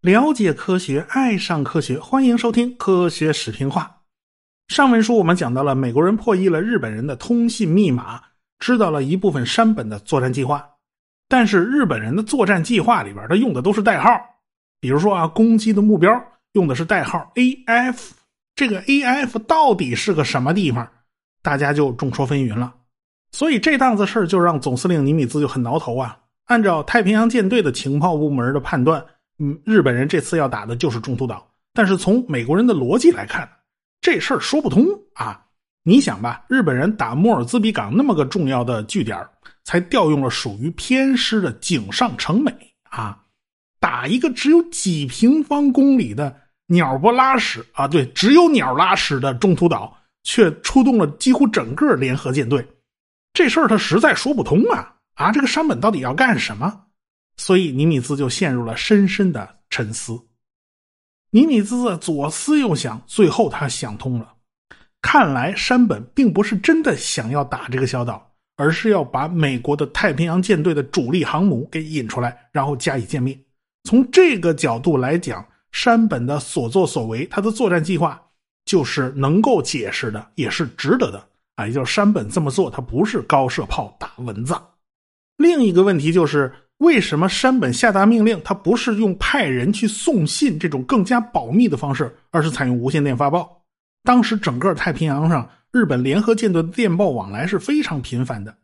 [0.00, 4.00] 了解科学，爱上科学，欢迎收听《科学史评话》。
[4.74, 8.20] 上文书我们讲到了美国人破译了日本人的通信密码，
[8.58, 10.66] 知道了一部分山本的作战计划。
[11.26, 14.10] 但是日本人的作战计划里边，他用的都是代号，
[14.78, 16.22] 比如说啊，攻击的目标
[16.52, 18.10] 用的是代号 AF，
[18.54, 20.86] 这个 AF 到底是个什么地方，
[21.42, 22.74] 大家就众说纷纭了。
[23.34, 26.16] 所以这档子事就让总司令尼米兹就很挠头啊。
[26.44, 29.04] 按照太平洋舰队的情报部门的判断。
[29.40, 33.48] 嗯，日本人这次要打的就是中途岛，但是从美国人的逻辑来看，
[34.00, 35.46] 这事儿说不通啊！
[35.82, 39.18] 你想吧，日本人打莫尔兹比港那么个重要的据点，
[39.64, 42.52] 才调用了属于偏师的井上成美
[42.88, 43.18] 啊，
[43.80, 46.32] 打一个只有几平方公里的
[46.68, 49.92] 鸟不拉屎啊，对，只有鸟拉屎的中途岛，
[50.22, 52.64] 却出动了几乎整个联合舰队，
[53.34, 54.94] 这事儿他实在说不通啊！
[55.14, 56.86] 啊，这个山本到底要干什么？
[57.36, 60.18] 所以尼米兹就陷入了深深的沉思。
[61.30, 64.34] 尼米兹左思右想，最后他想通了。
[65.02, 73.36] 看来山本并不是真的想要打这个小岛，而是要把美国的太平洋舰队的主力航母给引出来，然后加以歼灭。
[73.82, 78.22] 从这个角度来讲，山本的所作所为，他的作战计划
[78.64, 81.66] 就是能够解释的，也是值得的啊。
[81.66, 84.54] 也就是山本这么做，他不是高射炮打蚊子。
[85.36, 86.52] 另一个问题就是。
[86.78, 93.62] 为什么山本下达命令，他不是用派人去送信这种更加保密的方式，而是采用无线电发报？
[94.02, 98.54] 当时整个太平洋上，日本联合舰队的电报往来是非常频繁的。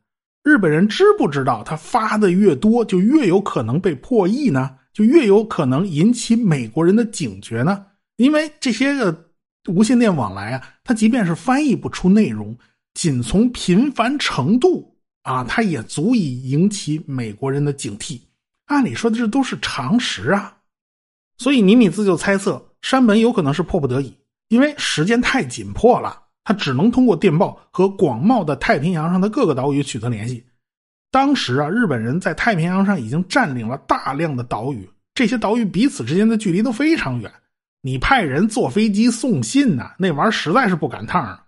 [0.42, 4.77] 日本人知不知道，他发的越多，就越有可能被破译呢？
[4.92, 7.86] 就越有可能引起美国人的警觉呢？
[8.16, 9.30] 因为这些个
[9.69, 12.58] 无线电往来啊，它即便是翻译不出内容，
[12.94, 14.88] 仅从频繁程度。
[15.22, 18.19] 啊，它也足以引起美国人的警惕。
[18.64, 20.56] 按理说，这都是常识啊。
[21.36, 24.16] 所以尼米兹就猜测，山本有可能是迫不得已，
[24.48, 30.42] 因为时间太紧迫了，他只能通过电报和广袤的太平洋上的各个岛屿取得联系。
[31.10, 37.31] 当时啊，日本人在太平洋上已经占领了大量的岛屿，这些岛屿彼此之间的距离都非常远。
[37.82, 41.44] 你派人坐飞机送信呢，那玩意儿实在是不赶趟啊。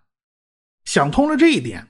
[0.84, 1.86] 想通了这一点。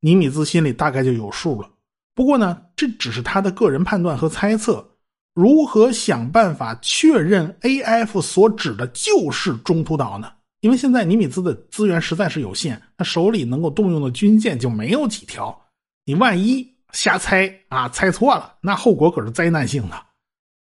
[0.00, 1.70] 尼米兹心里大概就有数了，
[2.14, 4.86] 不过呢，这只是他的个人判断和猜测。
[5.34, 10.30] 如何想办法确认 A.F 所指的就是中途岛呢？
[10.60, 15.58] 因为现在尼米兹的资源实在是有限，他手里能够动用的军舰就没有几条。
[16.04, 19.96] 你万一瞎猜啊，猜错了，那后果可是灾难性的。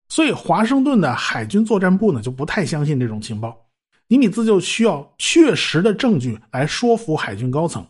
[0.09, 3.66] 所以华盛顿的海军作战部呢，就不太相信这种情报。
[4.09, 7.85] 尼米兹就需要确实的证据来说服海军高层。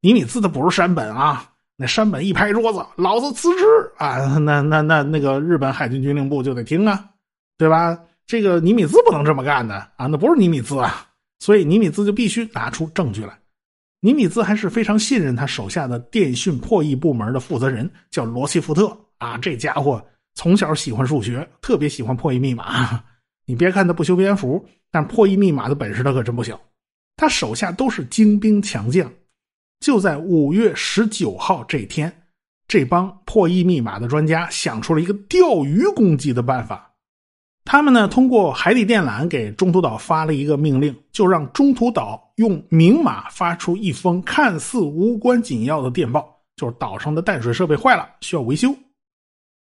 [0.00, 3.64] 尼米兹的不是山本啊，那山本一拍桌子，老子辞职
[3.96, 4.38] 啊！
[4.38, 7.04] 那那那那个日本海军军令部就得听啊，
[7.58, 7.98] 对吧？
[8.26, 11.06] 这个尼米兹不能这么干的啊，那不是尼米兹啊，
[11.38, 13.38] 所以尼米兹就必须拿出证据来。
[14.00, 19.38] 尼米兹还是非常信任他手下的电讯破译部门的负责人，叫罗西福特啊。
[19.38, 20.04] 这家伙
[20.34, 23.02] 从小喜欢数学，特别喜欢破译密码。
[23.46, 26.60] 你别看他不修边幅，但破译密码的本事他可真不小。
[27.16, 29.10] 他手下都是精兵强将。
[29.80, 32.12] 就在五月十九号这天，
[32.66, 36.94] 这帮破译密码的专家想出了一个钓鱼攻击的办法。
[37.64, 48.74] 他们呢，通过海底电缆给中途岛发了一个命令，就让中途岛用明码发出一封看似无关紧要的电报，就是岛上的淡水设备坏了，需要维修。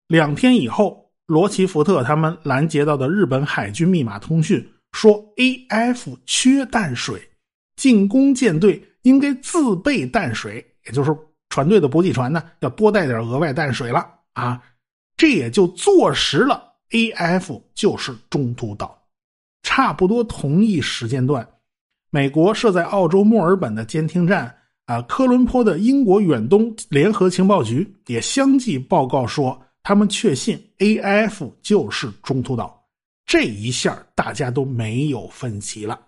[0.08, 7.20] 两天以后，罗奇福特他们拦截到的日本海军密码通讯说，A.F 缺淡水，
[7.76, 8.82] 进攻舰队。
[9.04, 11.14] 应该自备淡水，也就是
[11.50, 14.02] 船队的补给船呢，要多带点额外淡水了
[14.32, 14.62] 啊！
[15.14, 18.98] 这也就坐实了 A.F 就是中途岛。
[19.62, 21.46] 差不多同一时间段，
[22.08, 24.56] 美国设在澳洲墨尔本的监听站
[24.86, 32.82] 啊，科伦坡的英国远东联合情报局也相继报告说，他们确信 A.F 就是中途岛。
[33.26, 36.00] 这一下大家都没有分歧了。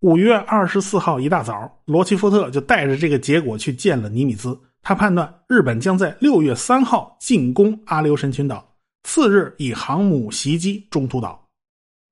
[0.00, 4.58] 五月二十四号一大早，罗奇福特就带着这个结果去见了尼米兹。
[4.82, 8.74] 他判断日本将在六月三号进攻阿留申群岛，
[9.04, 11.40] 次日以航母袭击中途岛。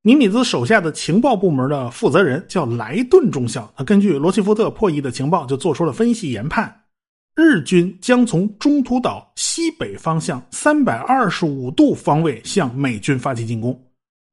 [0.03, 6.80] 尼米兹手下的情报部门的负责人叫莱顿中校，他根据罗奇福特破译的情报，就做出了分析研判：
[7.43, 13.83] 日军将从中途岛西北方向三百二十五度方位向美军发起进攻。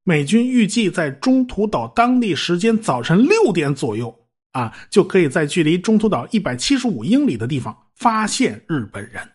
[0.04, 4.14] 美军预计在中途岛当地时间早晨六点左右，
[4.52, 9.26] 啊，就可以在距离中途岛一百七十五英里的地方发现日本人。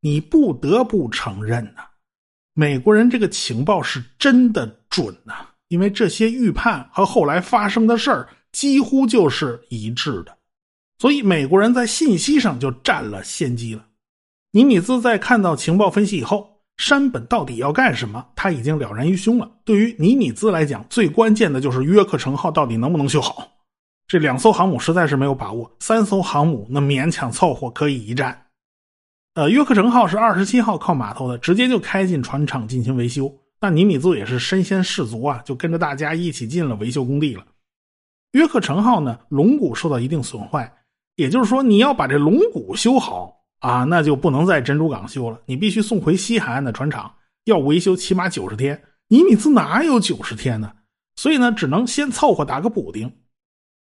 [0.00, 1.82] 你不得不承认呐，
[2.54, 10.37] 美国人这个情报是真的准呐，因为这些预判和后来发生的事儿几乎就是一致的，
[10.98, 13.84] 所以美国人在信息上就占了先机了。
[14.52, 19.50] 尼米兹在看到情报分析以后，山本到底要干什么，他已经了然于胸了。
[19.64, 23.48] 对于尼米兹来讲，最关键的就是约克城号到底能不能修好。
[24.06, 28.46] 这两艘航母实在是没有把握，三艘航母那勉强凑合可以一战。
[29.34, 33.32] 呃，约克城号是二十七号靠码头的，直接就开进船厂进行维修。
[33.60, 37.44] 那尼米兹也是身先士卒啊，就跟着大家一起进了维修工地了。
[38.32, 40.72] 约克城号呢，龙骨受到一定损坏，
[41.18, 47.12] 也就是说，你要把这龙骨修好啊，那就不能在珍珠港修了，你必须送回西海岸的船厂，
[47.44, 48.80] 要维修起码九十天。
[49.08, 50.70] 尼米兹哪有九十天呢？
[51.16, 53.12] 所以呢，只能先凑合打个补丁。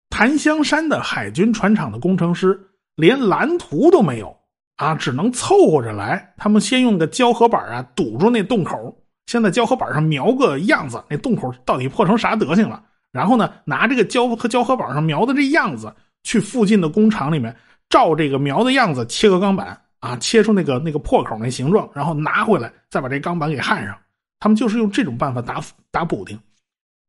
[0.08, 2.60] 檀香山的海军船厂的工程师
[2.96, 4.36] 连蓝图都没有
[4.74, 6.34] 啊，只能凑合着来。
[6.36, 12.82] 他们先用个胶合板啊堵住那洞口，先在胶合板上描个样子，那洞口到底破成啥德行了？
[13.12, 17.54] 然后呢，拿这个胶和胶合板上描的这样子，去附近的工厂里面
[17.88, 23.96] 照这个苗的样子切个钢板啊，切出那个那个破口那形状，然后拿回来再把这钢板给焊上。
[24.38, 26.38] 他们就是用这种办法打打补丁。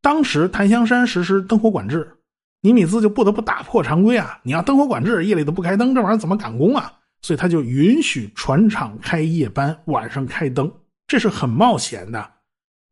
[0.02, 2.18] 当时檀香山实施灯火管制。
[2.64, 4.40] 尼米兹就不得不打破常规啊！
[4.44, 6.94] 你要灯火管制，夜里都不开灯，这玩意儿怎么赶工啊？
[7.24, 10.72] 所以他就允许船厂开夜班，晚上开灯，
[11.08, 12.32] 这是很冒险的。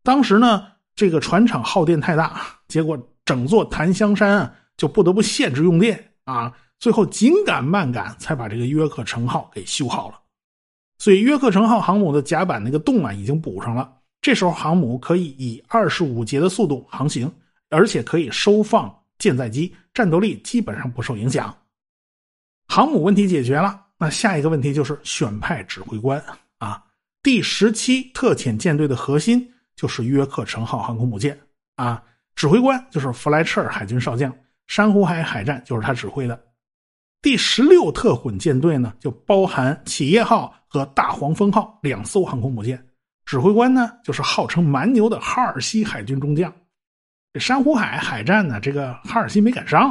[0.01, 0.65] 当时呢，
[0.95, 6.54] 这个船厂耗电太大，结果整座檀香山啊就不得不限制用电啊。
[6.80, 10.19] 最后紧赶慢赶才把这个约克城号给修好了。
[10.98, 13.92] 所以约克城号航母的甲板那个洞啊已经补上了。
[14.21, 17.31] 这时候航母可以以二十五节的速度航行，
[17.69, 18.94] 而且可以收放。
[19.18, 21.54] 舰载机战斗力基本上不受影响，
[22.69, 26.24] 航母问题解决了，那下一个问题就是选派指挥官
[26.57, 26.81] 啊。
[27.22, 29.45] 第十七特遣舰队的核心
[29.75, 31.38] 就是约克城号航空母舰
[31.75, 32.01] 啊，
[32.33, 34.33] 指挥官就是弗莱彻海军少将，
[34.69, 36.39] 珊瑚海海战就是他指挥的。
[37.24, 42.80] 第十六特混舰队呢，就包含企业号和大黄蜂号两艘航空母舰，
[43.25, 46.54] 指挥官呢就是号称蛮牛的哈尔西海军中将。
[47.33, 49.89] 这珊瑚海海战呢，这个哈尔西没赶上，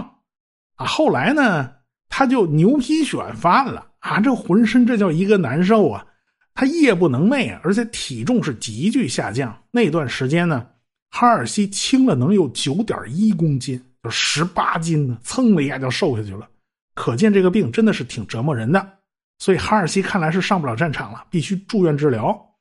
[0.76, 1.72] 啊，后来呢，
[2.08, 6.06] 他就牛皮癣犯了啊，这浑身这叫一个难受啊，
[6.54, 9.60] 他夜不能寐，而且体重是急剧下降。
[9.72, 10.64] 那段时间呢，
[11.10, 16.48] 哈尔西轻了能有九点一公斤，就十八斤呢，蹭的一下就瘦下去了。
[16.94, 18.98] 可见这个病真的是挺折磨人的，
[19.38, 22.56] 所以哈尔西看来是上不了战场了，必须住院治疗。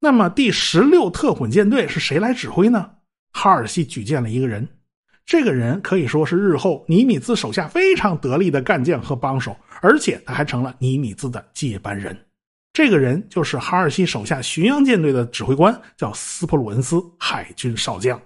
[0.00, 2.90] 那么第十六特混舰队是谁来指挥呢？
[3.32, 4.66] 哈尔西举荐了一个人，
[5.26, 12.16] 这个人可以说是日后尼米兹手下非常得力的干将和帮手，而且他还成了尼米兹的接班人。
[12.72, 18.20] 这个人就是哈尔西手下巡洋舰队的指挥官，叫斯普鲁恩斯海军少将。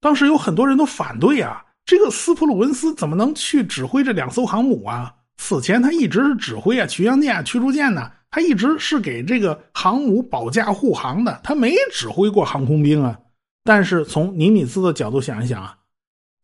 [0.00, 5.14] 当时有很多人都反对啊，这个斯普鲁文斯怎么能去指挥这两艘航母啊？
[5.36, 13.18] 此前他一直是指挥啊巡洋舰、啊驱逐舰呢，他一直是给这个航母保驾护航的，他没指挥过航空兵啊。
[13.64, 15.76] 但是从尼米兹的角度想一想啊，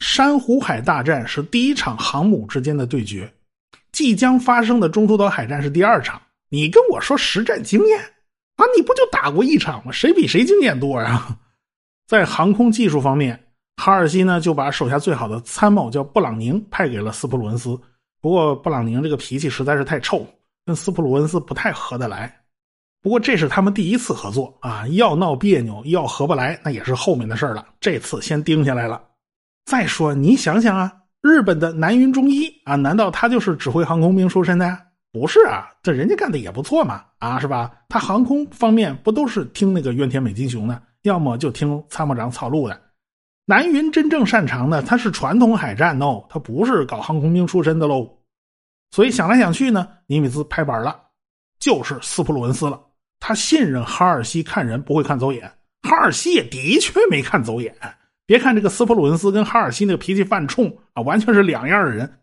[0.01, 3.33] 珊瑚海大战是第一场航母之间的对决，
[3.93, 6.21] 即将发生的中途岛海战是第二场。
[6.51, 8.01] 你跟我说实战经验
[8.57, 9.93] 啊，你不就打过一场吗？
[9.93, 11.39] 谁比谁经验多呀？
[12.09, 13.47] 在航空技术方面，
[13.77, 17.79] 哈尔西呢就把手下最好的参谋叫布朗宁派给了斯普鲁恩斯。
[18.21, 20.27] 不过布朗宁这个脾气实在是太臭，
[20.67, 22.35] 跟斯普鲁恩斯不太合得来。
[23.03, 27.67] 不过这是他们第一次合作啊，要闹别扭，要合不来，那也是后面的事了。
[27.81, 29.03] 这次先盯下来了。
[29.65, 34.79] 再说，你想想啊，日本的南云忠一啊，难道他就是指挥航空兵出身的？
[35.13, 37.73] 不是啊，这人家干的也不错嘛，啊，是吧？
[37.89, 42.79] 他航空方面不都是听那个怨田美金雄的，要么就听参谋长草鹿的。
[43.47, 48.09] 南云真正擅长的，他是传统海战哦，他不是搞航空兵出身的喽。
[48.93, 51.01] 所以想来想去呢，尼米兹拍板了，
[51.59, 52.81] 就是斯普鲁恩斯了。
[53.19, 55.51] 他信任哈尔西看人不会看走眼，
[55.83, 57.75] 哈尔西也的确没看走眼。
[58.27, 62.19] 别看这个斯普鲁恩斯跟哈尔西那个脾气犯冲啊，完全是两样的人。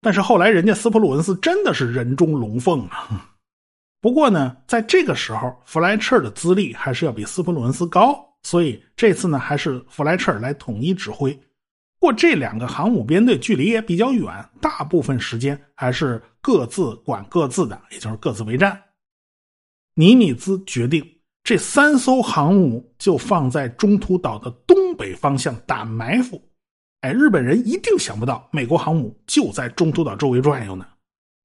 [0.00, 3.28] 但是后来人家斯普鲁恩斯真的是人中龙凤啊。
[4.02, 11.32] 不过呢，在这个时候，弗莱彻的资历还是要比斯普鲁恩斯高，所以这次呢还是弗莱彻来统一指挥。
[11.98, 14.26] 不过这两个航母编队距离也比较远，
[14.60, 18.82] 大部分时间还是各自管各自的，也就是各自为战。
[19.94, 21.06] 尼米兹决定，
[21.44, 26.42] 这三艘航母就放在中途岛的东北方向打埋伏。
[27.02, 30.86] 哎，日本人一定想不到，美国航母就在中途岛周围转悠呢。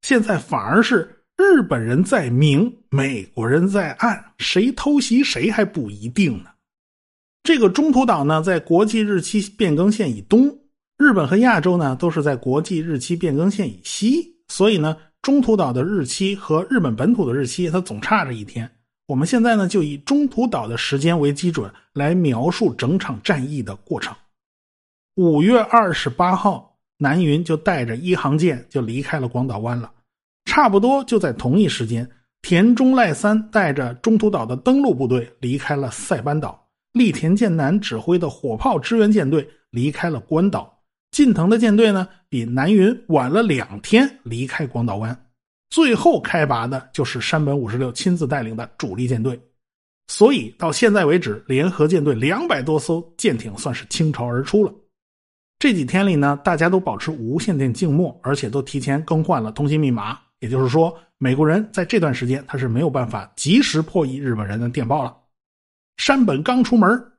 [0.02, 6.50] 现在反而是日本人在明，美国人在暗，谁偷袭谁还不一定呢。
[7.48, 10.54] 这个中途岛呢，在国际日期变更线以东，
[10.98, 18.70] 日本和亚洲呢都是在国际日期变更线以西，所以呢，中途岛的日期和日本本土的日期它总差着一天。
[19.06, 24.14] 我们现在呢，就以中途岛的时间为基准来描述整场战役的过程。
[25.16, 29.90] 五月二十八号，南云就带着一航舰就离开了广岛湾了。
[30.44, 32.06] 差不多就在同一时间，
[32.42, 36.67] 田中赖三带着中途岛的登陆部队离开了塞班岛，
[36.98, 45.18] 立田健男指挥的火炮支援舰队离开了关岛，近藤的舰队呢比南云晚了两天离开广岛湾，
[45.70, 49.40] 最后开拔的就是山本五十六亲自带领的主力舰队，
[50.08, 54.74] 所以到现在为止，联合舰队两百多艘舰艇算是倾巢而出了。
[55.60, 60.18] 这几天里呢，大家都保持无线电静默，而且都提前更换了通信密码。
[60.40, 65.18] 也就是说，美国人在这段时间他是没有办法及时破译日本人的电报了。
[65.98, 67.12] 山本刚出门，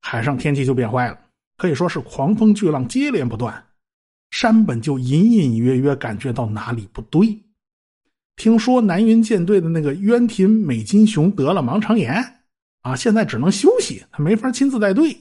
[0.00, 1.18] 海上天气就变坏了，
[1.56, 3.64] 可以说是狂风巨浪接连不断。
[4.30, 7.42] 山本就隐隐约约感觉到哪里不对。
[8.36, 12.42] 听说南云舰队的那个渊田美金雄得了盲肠炎，
[12.82, 15.16] 啊，现在只能休息，他没法亲自带队。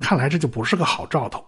[0.00, 1.46] 看来这就不是个好兆头。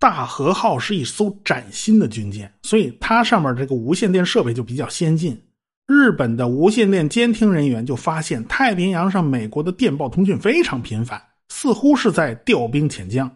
[0.00, 5.40] 大和号是一艘崭新的军舰，所以它上面这个无线电设备就比较先进。
[5.88, 13.28] 日本的无线电监听人员就发现，太平洋上美国的电报通讯非常频繁，似乎是在调兵遣将。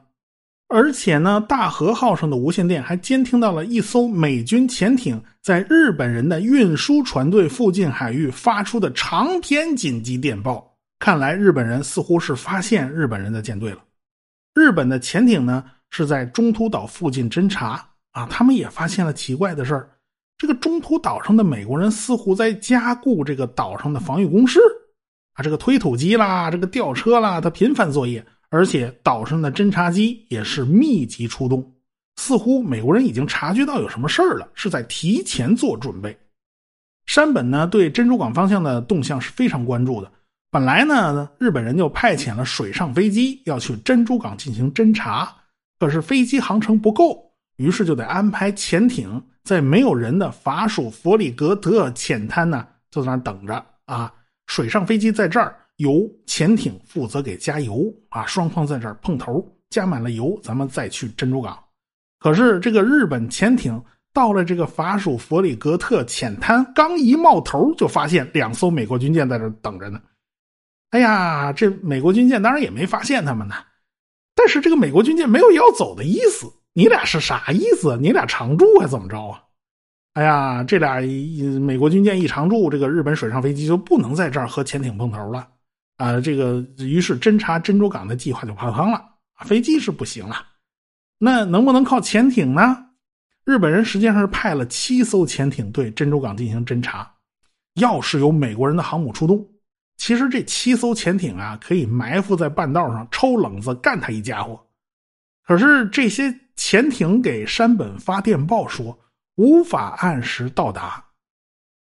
[0.69, 10.77] 而且呢，大和号上的无线电还监听到了一艘美军潜艇在日本人的运输船队附近海域发出的长篇紧急电报。
[10.99, 13.79] 看来日本人似乎是发现日本人的舰队了。
[14.55, 15.65] 日本的潜艇呢？
[15.95, 19.91] 是在中途岛附近侦察啊，他们也发现了奇怪的事儿。
[20.43, 24.59] 这个中途岛上的美国人似乎在加固这个岛上的防御工事
[25.35, 31.73] 啊，这个推土机啦，这个吊车啦，它频繁作业，而且岛上的侦察机也是密集出动。
[32.17, 36.19] 似乎美国人已经察觉到有什么事儿了，是在提前做准备。
[37.07, 40.11] 山本呢，对珍珠港方向的动向是非常关注的。
[40.51, 45.33] 本来呢，日本人就派遣了水上飞机要去珍珠港进行侦察。
[45.79, 47.32] 可是飞机航程不够，
[47.63, 54.13] 于是就得安排潜艇在没有人的法属佛里格特浅滩呢，就在那等着啊。
[54.49, 58.27] 水上飞机在这儿，由潜艇负责给加油啊。
[58.27, 61.57] 双方在这儿碰头，加满了油，咱们再去珍珠港。
[62.19, 63.81] 可是这个日本潜艇
[64.13, 70.01] 到了这个法属佛里格特浅滩，刚一冒头，就发现两艘美国军舰在这等着呢。
[70.91, 73.55] 哎呀，这美国军舰当然也没发现他们呢。
[74.35, 77.97] 但是这个美国军舰没有要走的意思，你俩是啥意思？
[78.01, 79.43] 你俩常驻还怎么着啊？
[80.15, 81.01] 哎呀，这俩
[81.61, 85.49] 美国军舰一常驻，这个日本水上飞机就不能在这儿和潜艇碰头了
[85.97, 86.21] 啊！
[86.21, 89.03] 这个于是侦察珍珠港的计划就泡汤了，
[89.45, 90.37] 飞机是不行了。
[91.19, 92.77] 那能不能靠潜艇呢？
[93.45, 97.11] 日本人实际上是派了七艘潜艇对珍珠港进行侦察，
[97.75, 99.47] 要是有美国人的航母出动。
[99.97, 104.61] 其实这七艘潜艇啊，可以埋伏在半道上抽冷子干他一家伙。
[105.47, 108.99] 可是这些潜艇给山本发电报说
[109.37, 111.05] 无法按时到达。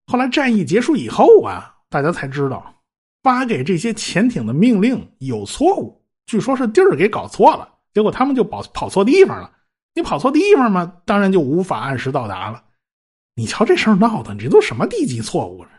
[0.06, 2.74] 后来战役结束以后啊，大家才知道
[3.22, 9.50] 发给这些潜艇的命令有错误，据说是地儿给搞错了，结果他们就跑跑错地方了。
[9.94, 12.62] 你跑错地方嘛，当然就无法按时到达了。
[13.34, 15.70] 你瞧这事儿闹的，你这都什么低级错误啊？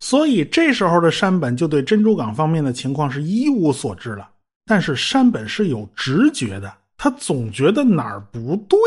[0.00, 4.30] 所以这时候的山本就对珍珠港方面的情况是一无所知了。
[4.66, 8.78] 但是山本是有直觉的，他总觉得哪儿不对。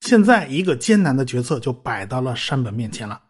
[0.00, 3.20] 现在一个艰难的决策就摆到了山本面前了：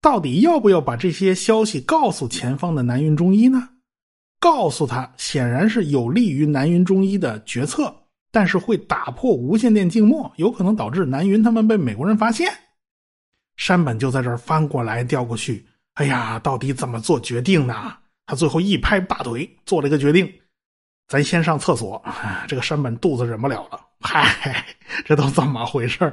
[0.00, 3.70] 到底要不要把这些消息告诉前方的南云中一呢？
[4.40, 7.92] 告诉他显然是有利于南云中一的决策，
[8.30, 12.52] 但是会打破无线电静默，有可能导致南云他们被美国人发现。
[13.56, 15.66] 山本就在这儿翻过来调过去。
[15.94, 17.96] 哎呀，到底怎么做决定呢？
[18.26, 20.32] 他最后一拍大腿，做了一个决定：
[21.08, 22.00] 咱先上厕所。
[22.46, 23.80] 这个山本肚子忍不了了。
[24.00, 24.64] 嗨，
[25.04, 26.12] 这都怎么回事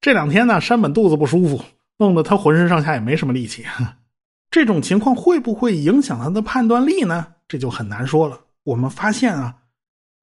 [0.00, 1.64] 这两天呢，山本肚子不舒服，
[1.96, 3.64] 弄得他浑身上下也没什么力气。
[4.50, 7.26] 这种情况会不会影响他的判断力呢？
[7.46, 8.38] 这就很难说了。
[8.64, 9.54] 我们发现啊，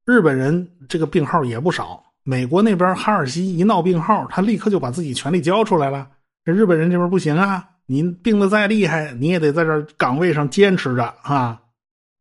[0.05, 2.03] 日本人这个病号也不少。
[2.23, 6.07] 美国那边哈尔西一闹病号，他立刻就把自己权力交出来了。
[6.43, 7.67] 这日本人这边不行啊。
[7.87, 11.61] 您病得再厉害，你也得在这岗位上坚持着啊！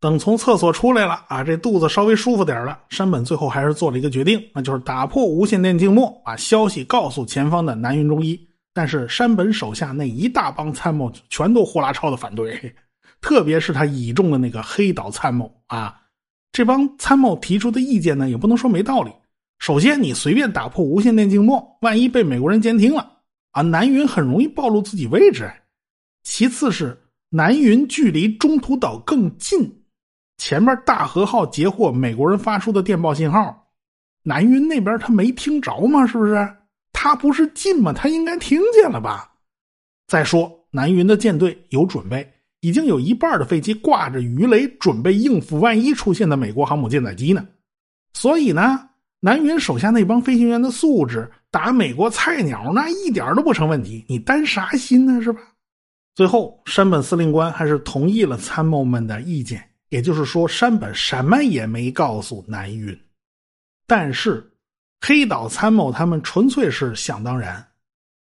[0.05, 8.39] 等从厕所出来了啊，这肚子稍微舒服点了，山本最后还是做了一个决定，那就是打破无线电静默，把消息告诉前方的南云中一，
[8.75, 12.75] 但是山本手下那一大帮参谋全都呼啦超的反对，
[13.23, 15.99] 特别是他倚重的那个黑岛参谋啊，
[16.53, 19.11] 这帮参谋提出的意见呢，也不能说没道理。
[19.59, 23.11] 首先，你随便打破无线电静默，万一被美国人监听了
[23.53, 25.51] 啊，南云很容易暴露自己位置。
[26.25, 26.95] 其次是
[27.31, 29.81] 南云距离中途岛更近，
[30.37, 33.69] 前面大和号截获美国人发出的电报信号，
[34.23, 36.07] 南云那边他没听着吗？
[36.07, 36.57] 是不是？
[36.93, 37.93] 他不是近吗？
[37.93, 39.31] 他应该听见了吧？
[40.07, 47.47] 再说南云的舰队有准备，已经有一半的飞机挂着鱼雷，准备应付万一出现的美国航母舰载机呢。
[48.13, 48.89] 所以呢，
[49.21, 54.05] 南云手下那帮飞行员的素质打美国菜鸟那一点都不成问题。
[54.09, 55.23] 你担啥心呢？
[55.23, 55.41] 是吧？
[56.15, 62.99] 最后，山本司令官还是同意了参谋们的意见，也就是说，山本什么也没告诉南云，
[63.87, 64.51] 但是。
[65.07, 67.63] 黑岛参谋他们纯粹是想当然，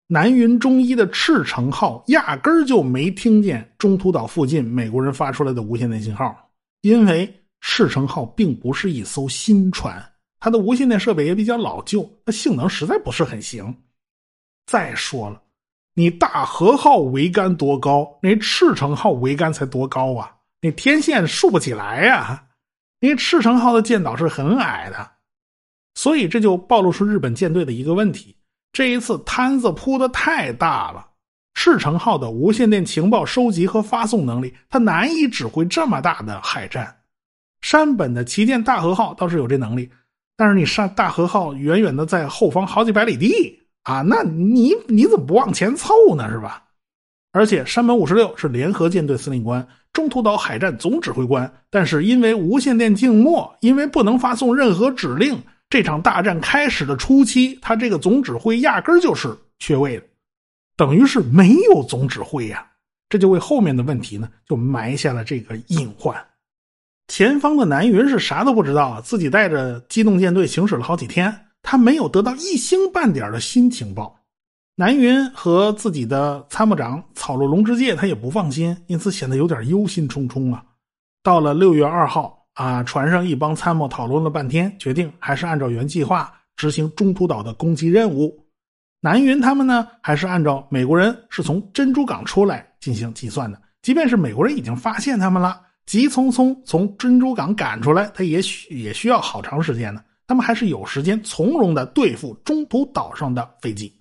[0.08, 6.50] 南云中一的赤城号压根儿就没听见中途岛附近美国人发出来的无线电信号，
[6.82, 10.04] 因为赤城号并不是一艘新船，
[10.38, 13.75] 它的无线电设备也比较老旧，它性能实在不是很行。
[14.66, 15.40] 再说了，
[15.94, 20.35] 你大和号桅杆多高，那赤城号桅杆才多高啊？
[20.66, 22.42] 那天线竖不起来呀！
[22.99, 25.08] 因为赤城号的舰岛是很矮的。
[25.94, 28.37] 所以这就暴露出日本舰队的一个问题：
[28.73, 31.06] 这一次摊子铺的太大了。
[31.54, 36.94] 赤城号的无线电情报收集和发送能力，它难以指挥这么大的海战。
[37.61, 39.88] 山本的旗舰大和号倒是有这能力，
[40.37, 46.28] 但是你上大和号远远的在后方好几百里地啊，那你你怎么不往前凑呢？
[46.28, 46.64] 是吧？
[47.32, 55.42] 而且山本五十六是联合舰队司令官、中途岛海战总指挥官，但是因为无线电静默，因为不能发送任何指令。
[55.70, 60.02] 这场大战开始的初期，他这个总指挥压根儿就是缺位的，
[60.76, 62.66] 等于是没有总指挥呀。
[63.08, 66.14] 这就为后面的问题呢，就埋下了这个隐患。
[67.08, 74.14] 前方的南云是啥都不知道啊，自己带着机动舰队行驶了好几天，他没有得到一星半点的新情报。
[74.76, 80.62] 南云和自己的参谋长草鹿龙之介，他也不放心，因此显得有点忧心忡忡啊。
[81.23, 82.34] 到了六月二号。
[82.56, 82.82] 啊！
[82.84, 88.34] 船上一帮参谋讨论了半天，决定还是按照原计划执行中途岛的攻击任务。
[89.02, 93.60] 南云他们呢，还是按照美国人是从珍珠港出来进行计算的。
[93.82, 100.02] 即便是美国人已经发现他们了，急匆匆从珍珠港赶出来，他也需也需要好长时间呢。
[100.26, 103.93] 他们还是有时间从容的对付中途岛上的飞机。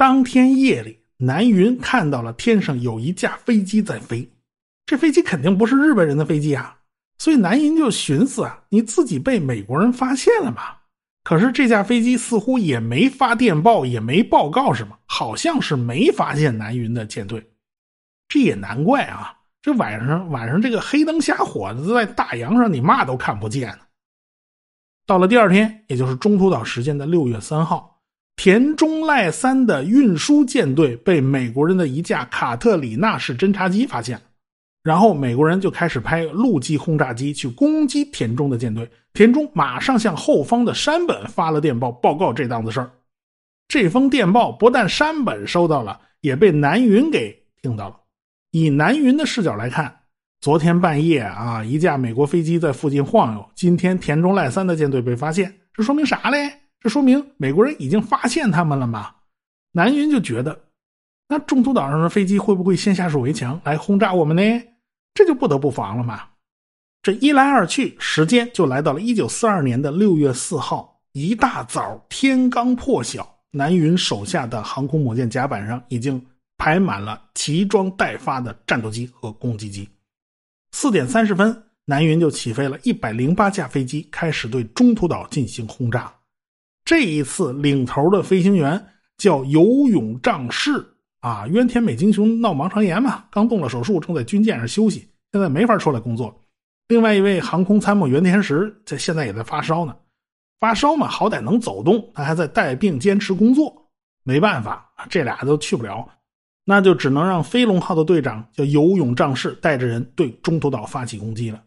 [0.00, 4.26] 当天夜里，南云看到了天上有一架飞机在飞，
[4.86, 6.78] 这飞机肯定不是日本人的飞机啊。
[7.18, 10.84] 所以南云就寻思啊，你自己被美国人发现了吧？
[11.22, 17.46] 可是这架飞机似乎也没发电报，也没报告什么，好像是没发现南云的舰队。
[18.26, 23.80] 这也难怪啊，这晚上晚上这个黑灯瞎火的，在大洋上你嘛都看不见呢。
[25.04, 27.89] 到了第二天，也就是中途岛时间的六月三号，
[28.42, 34.18] 田中赖三的运输舰队被美国人的一架卡特里娜式侦察机发现。
[34.82, 42.90] 然后美国人就开始派陆基轰炸机去攻击田中的舰队，田中马上向后方的山本发了电报，报告这档子事儿。
[43.68, 47.96] 这封电报不但山本收到了，也被南云给听到了。
[48.52, 49.94] 以南云的视角来看，
[50.40, 56.59] 昨天半夜啊，一架美国飞机在附近晃悠，今天田中赖三的舰队被发现，这说明啥嘞？
[56.80, 59.14] 这说明美国人已经发现他们了嘛？
[59.72, 60.58] 南云就觉得，
[61.28, 64.42] 那中途岛上的飞机会不会先下手为强来轰炸我们呢？
[65.14, 66.28] 这就不得不防了嘛！
[67.02, 76.24] 这一来二去，时间就来到了一九四二年的六月四号，一大早天刚破晓，南云手下的航空母舰甲板上已经
[76.56, 79.88] 排满了齐装待发的战斗机和攻击机。
[80.72, 86.12] 四点三十分，南云就起飞了一百零八架飞机，开始对中途岛进行轰炸。
[86.90, 88.84] 这一次领头的飞行员
[89.16, 90.84] 叫游泳仗士。
[91.20, 96.36] 啊，渊田美京雄闹盲肠炎嘛，刚动了手术，正在军舰上休息，现在没法出来工作。
[96.88, 99.94] 另外一位航空参谋原田实，这现在也在发烧呢。
[100.58, 103.72] 发烧嘛，好歹能走动，他还在带病坚持工作。
[104.24, 106.04] 没办法，这俩都去不了，
[106.64, 111.62] 那就只能让飞龙号的队长叫游泳仗士带着人对中途岛发起攻击了。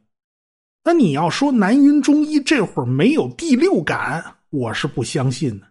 [0.83, 4.21] 那你要说南云中一这会儿没有第六感，
[4.53, 5.67] 我是不相信的。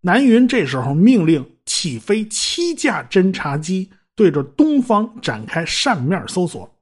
[0.00, 1.44] 南云这时候命令。
[1.68, 6.72] 起飞七架侦察机，对着东方展开扇面搜索，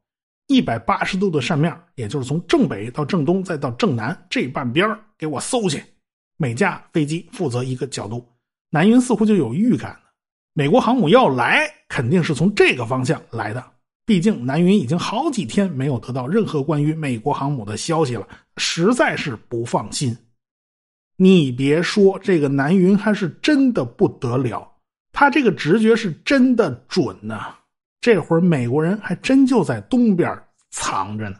[0.46, 4.86] 一百八十度的扇面，也就是从正北到正东再到正南这半边
[5.16, 5.82] 给我搜去。
[6.36, 8.22] 每架飞机负责一个角度。
[8.68, 9.98] 南云似乎就有预感
[10.52, 13.64] 美国航母要来，肯定是从这个方向来的。
[14.04, 20.14] 毕竟南云已经好几天没有得到任何关于美国航母的消息了，实在是不放心。
[21.16, 24.68] 你别说，这个南云还是真的不得了，
[25.12, 27.40] 他这个直觉是真的准呢。
[28.00, 30.36] 这会儿美国人还真就在东边
[30.70, 31.36] 藏着呢。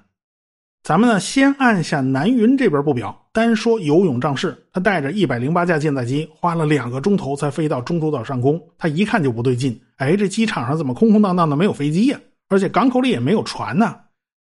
[0.82, 8.60] 咱们呢，先按下南云这边不表，单说游泳仗势，他带着一百零八架舰载机，花了两个钟头才飞到中途岛上空。
[8.78, 12.20] 他一看就不对劲，哎，这机场上怎么空空荡荡的，没有飞机呀？
[12.48, 13.96] 而且港口里也没有船呢。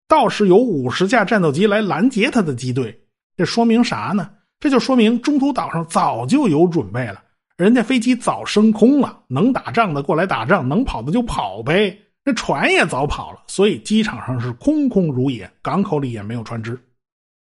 [0.07, 3.01] 倒是有五十架战斗机来拦截他的机队，
[3.35, 4.29] 这说明啥呢？
[4.59, 7.23] 这就说明中途岛上早就有准备了，
[7.57, 11.97] 人家飞机早升空了，能打仗的过来打仗，能跑的就跑呗。
[12.23, 16.77] 那船也早跑了，所以机场上是空空如也，港口里也没有船只。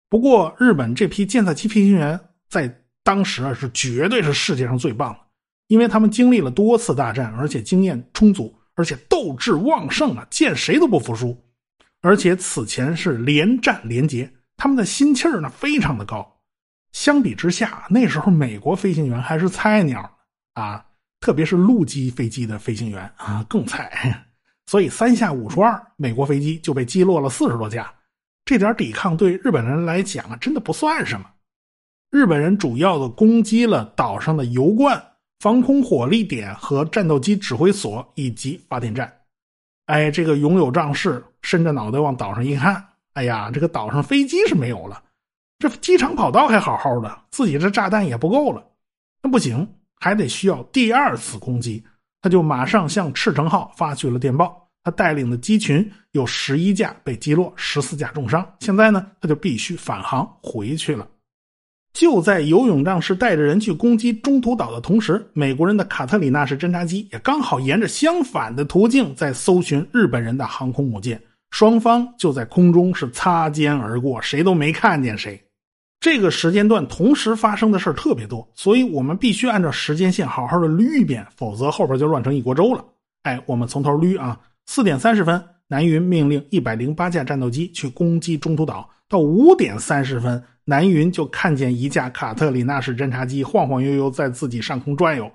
[0.09, 2.19] 不过，日本这批舰载机飞行员
[2.49, 5.19] 在当时啊是绝对是世界上最棒的，
[5.69, 11.37] 因为他们经历了多次大战，而且经验充足，而且斗志旺盛啊，见谁都不服输。
[12.03, 16.40] 而且此前是连战连捷，他们的心气儿呢非常的高。
[16.93, 20.19] 相比之下，那时候美国飞行员还是菜鸟
[20.55, 20.85] 啊，
[21.21, 24.27] 特别是陆基飞机的飞行员啊更菜。
[24.67, 27.93] 所以三下五除二，美国飞机就被击落了四十多架，
[28.45, 31.27] 这点抵抗对日本人来讲啊，真的不算什么。
[32.11, 35.01] 日本人主要的攻击了岛上的油罐、
[35.41, 39.13] 防空火力点和战斗机指挥所以及发电站。
[39.87, 45.03] 哎，这个拥有仗势，伸着脑袋往岛上一看，哎呀，这个岛上飞机是没有了，
[45.61, 48.65] 这机场跑道还好好的，自己这炸弹也不够了，
[49.23, 51.85] 那不行，还得需要第二次攻击。
[52.23, 58.47] 他就马上向赤城号发去了电报，他带领的机群有十一架被击落，十四架重伤。
[58.61, 61.07] 现在呢，他就必须返航回去了。
[61.93, 71.21] 就在游泳仗士带着人去攻击中途岛的同时，美国人的卡特里娜式侦察机也刚好沿着相反的途径在搜寻日本人的航空母舰，
[71.51, 75.39] 双方就在空中是擦肩而过，谁都没看见谁。
[76.01, 82.83] 这个时间段同时发生的事儿特别多，所以我们必须按照时间线好好的捋一遍，否则后边就乱成一锅粥了。
[83.25, 84.41] 哎，我们从头捋啊。
[84.65, 88.89] 四点三十分，南云命令一百零八架战斗机去攻击中途岛。
[89.11, 95.31] 到五点三十分，南云就看见一架卡特里娜式侦察机晃晃悠悠在自己上空转悠，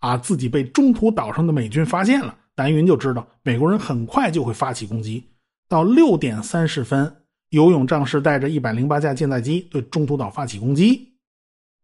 [0.00, 2.36] 啊，自己被中途岛上的美军发现了。
[2.56, 5.24] 南云就知道美国人很快就会发起攻击。
[5.66, 7.10] 到六点三十分。
[7.50, 11.12] 游泳仗势带着一百零八架舰载机对中途岛发起攻击，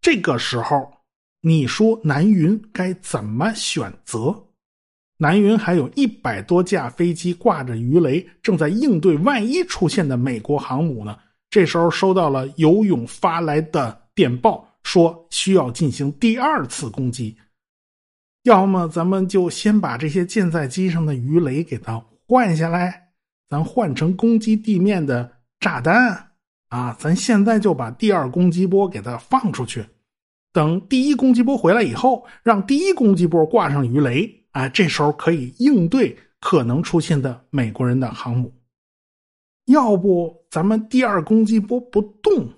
[0.01, 0.91] 这个时候，
[1.41, 4.45] 你说南云该怎么选择？
[5.19, 11.19] 南云还有一百多架飞机挂着鱼雷，正在应对万一出现的美国航母呢。
[11.51, 17.37] 这时候收到了游泳发来的电报，说需要进行第二次攻击。
[18.45, 23.09] 要么咱们就先把这些舰载机上的鱼雷给它换下来，
[23.49, 25.36] 咱换成攻击地面的。
[25.61, 26.31] 炸弹
[26.69, 26.95] 啊！
[26.99, 29.87] 咱现在就把第二攻击波给它放出去，
[30.53, 34.69] 等第一攻击波回来以后，让第一攻击波挂上鱼雷啊！
[34.69, 38.53] 这时候可以应对可能出现的美国人的航母。
[39.66, 42.49] 要不咱们第二攻击波不动，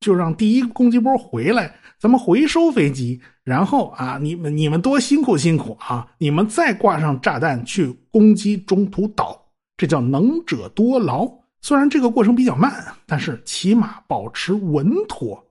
[0.00, 6.08] 就让第一攻击波回来，咱们回收飞机，然后啊，你们你们多辛苦辛苦啊！
[6.18, 11.30] 你们再挂上炸弹去攻击中途岛，这叫能者多劳。
[11.66, 15.44] 虽然这个过程比较慢，但是起码保持稳妥。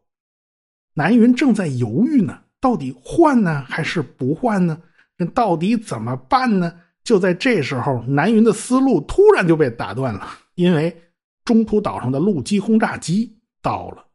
[0.93, 4.81] 南云正在犹豫呢，到底换呢还是不换呢？
[5.17, 6.73] 那到底怎么办呢？
[7.03, 10.95] 就在这时候，南云的思路突然就被打断了，因为
[11.43, 13.29] 中途岛上的陆基轰炸机
[13.61, 14.05] 到了。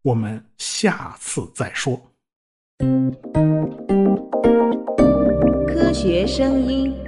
[0.00, 1.94] 我们下次再说。
[5.66, 7.07] 科学声音。